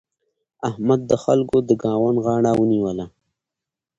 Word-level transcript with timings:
احمد 0.69 0.99
د 1.09 1.11
خلګو 1.23 1.57
د 1.69 1.71
ګوند 1.81 2.17
غاړه 2.25 2.51
ونيوله. 2.55 3.05